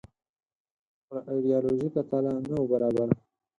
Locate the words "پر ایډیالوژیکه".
1.07-2.01